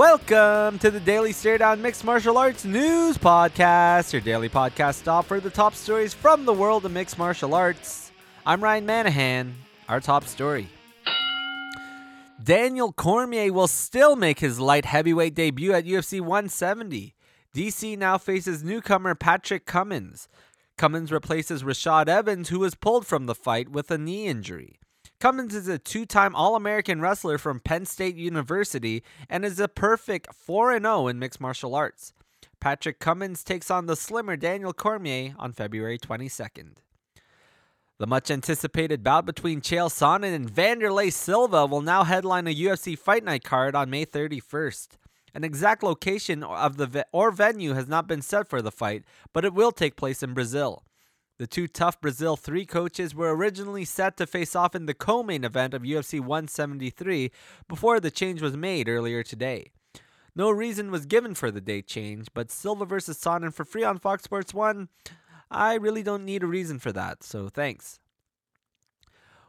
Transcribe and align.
Welcome 0.00 0.78
to 0.78 0.90
the 0.90 0.98
Daily 0.98 1.30
Stare 1.30 1.58
Down 1.58 1.82
Mixed 1.82 2.04
Martial 2.04 2.38
Arts 2.38 2.64
News 2.64 3.18
Podcast, 3.18 4.14
your 4.14 4.22
daily 4.22 4.48
podcast 4.48 4.94
stop 4.94 5.26
for 5.26 5.40
the 5.40 5.50
top 5.50 5.74
stories 5.74 6.14
from 6.14 6.46
the 6.46 6.54
world 6.54 6.86
of 6.86 6.92
mixed 6.92 7.18
martial 7.18 7.52
arts. 7.52 8.10
I'm 8.46 8.64
Ryan 8.64 8.86
Manahan. 8.86 9.52
Our 9.90 10.00
top 10.00 10.24
story. 10.24 10.70
Daniel 12.42 12.94
Cormier 12.94 13.52
will 13.52 13.68
still 13.68 14.16
make 14.16 14.38
his 14.38 14.58
light 14.58 14.86
heavyweight 14.86 15.34
debut 15.34 15.74
at 15.74 15.84
UFC 15.84 16.18
170. 16.18 17.14
DC 17.54 17.98
now 17.98 18.16
faces 18.16 18.64
newcomer 18.64 19.14
Patrick 19.14 19.66
Cummins. 19.66 20.30
Cummins 20.78 21.12
replaces 21.12 21.62
Rashad 21.62 22.08
Evans, 22.08 22.48
who 22.48 22.60
was 22.60 22.74
pulled 22.74 23.06
from 23.06 23.26
the 23.26 23.34
fight 23.34 23.68
with 23.68 23.90
a 23.90 23.98
knee 23.98 24.28
injury. 24.28 24.79
Cummins 25.20 25.54
is 25.54 25.68
a 25.68 25.78
two 25.78 26.06
time 26.06 26.34
All 26.34 26.56
American 26.56 27.02
wrestler 27.02 27.36
from 27.36 27.60
Penn 27.60 27.84
State 27.84 28.16
University 28.16 29.04
and 29.28 29.44
is 29.44 29.60
a 29.60 29.68
perfect 29.68 30.34
4 30.34 30.80
0 30.80 31.08
in 31.08 31.18
mixed 31.18 31.42
martial 31.42 31.74
arts. 31.74 32.14
Patrick 32.58 32.98
Cummins 33.00 33.44
takes 33.44 33.70
on 33.70 33.84
the 33.84 33.96
slimmer 33.96 34.38
Daniel 34.38 34.72
Cormier 34.72 35.34
on 35.38 35.52
February 35.52 35.98
22nd. 35.98 36.76
The 37.98 38.06
much 38.06 38.30
anticipated 38.30 39.04
bout 39.04 39.26
between 39.26 39.60
Chael 39.60 39.90
Sonnen 39.90 40.34
and 40.34 40.54
Wanderlei 40.54 41.12
Silva 41.12 41.66
will 41.66 41.82
now 41.82 42.04
headline 42.04 42.46
a 42.46 42.54
UFC 42.54 42.98
Fight 42.98 43.22
Night 43.22 43.44
card 43.44 43.74
on 43.74 43.90
May 43.90 44.06
31st. 44.06 44.96
An 45.34 45.44
exact 45.44 45.82
location 45.82 46.42
of 46.42 46.78
the 46.78 46.86
ve- 46.86 47.02
or 47.12 47.30
venue 47.30 47.74
has 47.74 47.88
not 47.88 48.06
been 48.06 48.22
set 48.22 48.48
for 48.48 48.62
the 48.62 48.72
fight, 48.72 49.04
but 49.34 49.44
it 49.44 49.52
will 49.52 49.70
take 49.70 49.96
place 49.96 50.22
in 50.22 50.32
Brazil. 50.32 50.82
The 51.40 51.46
two 51.46 51.68
TUF 51.68 51.98
Brazil 52.02 52.36
3 52.36 52.66
coaches 52.66 53.14
were 53.14 53.34
originally 53.34 53.86
set 53.86 54.18
to 54.18 54.26
face 54.26 54.54
off 54.54 54.74
in 54.74 54.84
the 54.84 54.92
co 54.92 55.22
main 55.22 55.42
event 55.42 55.72
of 55.72 55.80
UFC 55.80 56.20
173 56.20 57.30
before 57.66 57.98
the 57.98 58.10
change 58.10 58.42
was 58.42 58.58
made 58.58 58.90
earlier 58.90 59.22
today. 59.22 59.70
No 60.36 60.50
reason 60.50 60.90
was 60.90 61.06
given 61.06 61.34
for 61.34 61.50
the 61.50 61.62
date 61.62 61.86
change, 61.86 62.28
but 62.34 62.50
Silva 62.50 62.84
versus 62.84 63.18
Sonnen 63.18 63.54
for 63.54 63.64
free 63.64 63.84
on 63.84 63.98
Fox 63.98 64.24
Sports 64.24 64.52
1, 64.52 64.90
I 65.50 65.76
really 65.76 66.02
don't 66.02 66.26
need 66.26 66.42
a 66.42 66.46
reason 66.46 66.78
for 66.78 66.92
that, 66.92 67.22
so 67.22 67.48
thanks. 67.48 68.00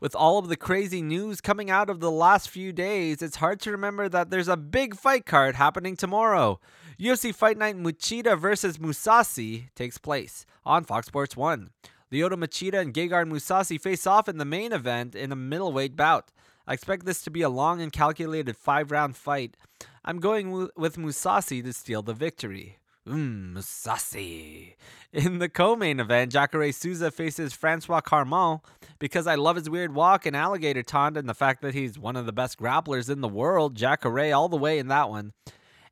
With 0.00 0.14
all 0.14 0.38
of 0.38 0.48
the 0.48 0.56
crazy 0.56 1.02
news 1.02 1.40
coming 1.40 1.70
out 1.70 1.88
of 1.88 2.00
the 2.00 2.10
last 2.10 2.50
few 2.50 2.72
days, 2.72 3.22
it's 3.22 3.36
hard 3.36 3.60
to 3.60 3.70
remember 3.70 4.08
that 4.08 4.30
there's 4.30 4.48
a 4.48 4.56
big 4.56 4.96
fight 4.96 5.24
card 5.24 5.54
happening 5.54 5.96
tomorrow. 5.96 6.60
UFC 6.98 7.34
Fight 7.34 7.56
Night 7.56 7.76
Machida 7.76 8.38
vs. 8.38 8.78
Mousasi 8.78 9.68
takes 9.74 9.98
place 9.98 10.46
on 10.64 10.84
Fox 10.84 11.06
Sports 11.06 11.36
1. 11.36 11.70
Lyoto 12.12 12.34
Machida 12.34 12.80
and 12.80 12.92
Gegard 12.92 13.30
Mousasi 13.30 13.80
face 13.80 14.06
off 14.06 14.28
in 14.28 14.38
the 14.38 14.44
main 14.44 14.72
event 14.72 15.14
in 15.14 15.32
a 15.32 15.36
middleweight 15.36 15.96
bout. 15.96 16.30
I 16.66 16.74
expect 16.74 17.04
this 17.06 17.22
to 17.22 17.30
be 17.30 17.42
a 17.42 17.48
long 17.48 17.80
and 17.80 17.92
calculated 17.92 18.56
five 18.56 18.90
round 18.90 19.16
fight. 19.16 19.56
I'm 20.04 20.18
going 20.18 20.70
with 20.76 20.96
Mousasi 20.96 21.62
to 21.62 21.72
steal 21.72 22.02
the 22.02 22.14
victory. 22.14 22.78
Mmm, 23.06 23.52
Mousasi. 23.52 24.76
In 25.12 25.38
the 25.38 25.50
co-main 25.50 26.00
event, 26.00 26.32
Jacare 26.32 26.72
Souza 26.72 27.10
faces 27.10 27.52
Francois 27.52 28.00
Carmont 28.00 28.62
because 28.98 29.26
I 29.26 29.34
love 29.34 29.56
his 29.56 29.68
weird 29.68 29.94
walk 29.94 30.24
and 30.24 30.34
alligator 30.34 30.82
taunt 30.82 31.18
and 31.18 31.28
the 31.28 31.34
fact 31.34 31.60
that 31.60 31.74
he's 31.74 31.98
one 31.98 32.16
of 32.16 32.24
the 32.24 32.32
best 32.32 32.58
grapplers 32.58 33.10
in 33.10 33.20
the 33.20 33.28
world. 33.28 33.76
Jacare 33.76 34.32
all 34.32 34.48
the 34.48 34.56
way 34.56 34.78
in 34.78 34.88
that 34.88 35.10
one. 35.10 35.34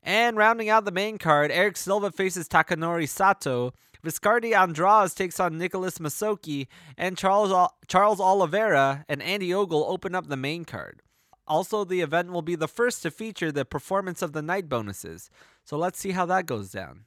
And 0.01 0.37
rounding 0.37 0.69
out 0.69 0.85
the 0.85 0.91
main 0.91 1.19
card, 1.19 1.51
Erick 1.51 1.77
Silva 1.77 2.11
faces 2.11 2.47
Takenori 2.47 3.07
Sato. 3.07 3.73
Viscardi 4.03 4.53
Andrade 4.53 5.15
takes 5.15 5.39
on 5.39 5.57
Nicholas 5.57 5.99
Musoke, 5.99 6.67
and 6.97 7.17
Charles 7.17 7.69
Charles 7.87 8.19
Oliveira 8.19 9.05
and 9.07 9.21
Andy 9.23 9.53
Ogle 9.53 9.85
open 9.87 10.13
up 10.13 10.27
the 10.27 10.35
main 10.35 10.65
card. 10.65 11.01
Also, 11.47 11.83
the 11.83 12.01
event 12.01 12.31
will 12.31 12.41
be 12.41 12.55
the 12.55 12.67
first 12.67 13.01
to 13.03 13.11
feature 13.11 13.51
the 13.51 13.65
performance 13.65 14.21
of 14.21 14.33
the 14.33 14.41
night 14.41 14.69
bonuses. 14.69 15.29
So 15.63 15.77
let's 15.77 15.99
see 15.99 16.11
how 16.11 16.25
that 16.27 16.45
goes 16.45 16.71
down. 16.71 17.05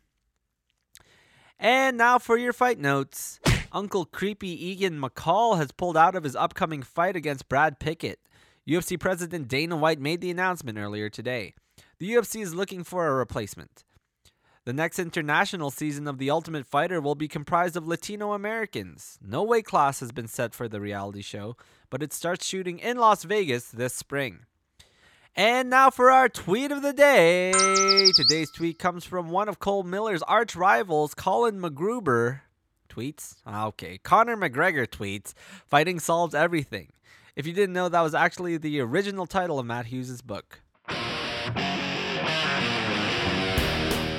And 1.58 1.96
now 1.96 2.18
for 2.18 2.36
your 2.36 2.52
fight 2.52 2.78
notes. 2.78 3.40
Uncle 3.72 4.04
Creepy 4.04 4.80
Ian 4.80 5.00
McCall 5.00 5.58
has 5.58 5.72
pulled 5.72 5.96
out 5.96 6.14
of 6.14 6.24
his 6.24 6.36
upcoming 6.36 6.82
fight 6.82 7.16
against 7.16 7.48
Brad 7.48 7.78
Pickett. 7.78 8.20
UFC 8.66 8.98
President 8.98 9.48
Dana 9.48 9.76
White 9.76 10.00
made 10.00 10.20
the 10.20 10.30
announcement 10.30 10.78
earlier 10.78 11.08
today. 11.08 11.54
The 11.98 12.10
UFC 12.10 12.42
is 12.42 12.54
looking 12.54 12.84
for 12.84 13.06
a 13.06 13.14
replacement. 13.14 13.84
The 14.66 14.72
next 14.72 14.98
international 14.98 15.70
season 15.70 16.08
of 16.08 16.18
The 16.18 16.28
Ultimate 16.28 16.66
Fighter 16.66 17.00
will 17.00 17.14
be 17.14 17.28
comprised 17.28 17.76
of 17.76 17.86
Latino 17.86 18.32
Americans. 18.32 19.16
No 19.24 19.44
weight 19.44 19.64
class 19.64 20.00
has 20.00 20.10
been 20.10 20.26
set 20.26 20.56
for 20.56 20.66
the 20.66 20.80
reality 20.80 21.22
show, 21.22 21.56
but 21.88 22.02
it 22.02 22.12
starts 22.12 22.44
shooting 22.44 22.80
in 22.80 22.96
Las 22.96 23.22
Vegas 23.22 23.68
this 23.68 23.94
spring. 23.94 24.40
And 25.36 25.70
now 25.70 25.88
for 25.90 26.10
our 26.10 26.28
tweet 26.28 26.72
of 26.72 26.82
the 26.82 26.92
day. 26.92 27.52
Today's 28.16 28.50
tweet 28.50 28.76
comes 28.76 29.04
from 29.04 29.30
one 29.30 29.48
of 29.48 29.60
Cole 29.60 29.84
Miller's 29.84 30.22
arch 30.22 30.56
rivals, 30.56 31.14
Colin 31.14 31.60
McGruber. 31.60 32.40
Tweets? 32.88 33.36
Ah, 33.46 33.66
okay. 33.66 33.98
Conor 33.98 34.36
McGregor 34.36 34.88
tweets 34.88 35.32
Fighting 35.64 36.00
solves 36.00 36.34
everything. 36.34 36.90
If 37.36 37.46
you 37.46 37.52
didn't 37.52 37.74
know, 37.74 37.88
that 37.88 38.00
was 38.00 38.16
actually 38.16 38.56
the 38.56 38.80
original 38.80 39.26
title 39.26 39.60
of 39.60 39.66
Matt 39.66 39.86
Hughes' 39.86 40.22
book. 40.22 40.62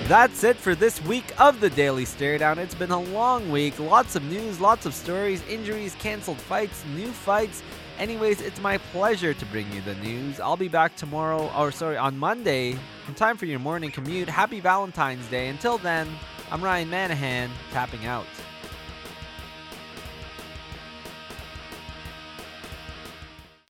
That's 0.07 0.45
it 0.45 0.55
for 0.55 0.73
this 0.73 1.03
week 1.03 1.25
of 1.37 1.59
the 1.59 1.69
Daily 1.69 2.05
Stare 2.05 2.37
Down. 2.37 2.59
It's 2.59 2.73
been 2.73 2.91
a 2.91 3.01
long 3.01 3.51
week. 3.51 3.77
Lots 3.77 4.15
of 4.15 4.23
news, 4.23 4.57
lots 4.57 4.85
of 4.85 4.93
stories, 4.93 5.43
injuries, 5.49 5.97
canceled 5.99 6.39
fights, 6.39 6.85
new 6.95 7.11
fights. 7.11 7.61
Anyways, 7.99 8.39
it's 8.39 8.61
my 8.61 8.77
pleasure 8.77 9.33
to 9.33 9.45
bring 9.47 9.69
you 9.73 9.81
the 9.81 9.95
news. 9.95 10.39
I'll 10.39 10.55
be 10.55 10.69
back 10.69 10.95
tomorrow, 10.95 11.51
or 11.57 11.73
sorry, 11.73 11.97
on 11.97 12.17
Monday, 12.17 12.77
in 13.05 13.15
time 13.15 13.35
for 13.35 13.47
your 13.47 13.59
morning 13.59 13.91
commute. 13.91 14.29
Happy 14.29 14.61
Valentine's 14.61 15.27
Day. 15.27 15.49
Until 15.49 15.77
then, 15.77 16.07
I'm 16.51 16.63
Ryan 16.63 16.89
Manahan, 16.89 17.49
tapping 17.73 18.05
out. 18.05 18.25